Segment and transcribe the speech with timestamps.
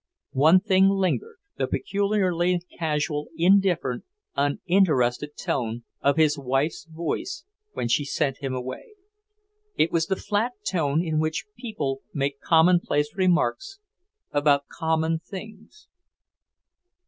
[0.33, 4.03] One thing lingered; the peculiarly casual, indifferent,
[4.35, 8.93] uninterested tone of his wife's voice when she sent him away.
[9.77, 13.77] It was the flat tone in which people make commonplace remarks
[14.31, 15.87] about common things.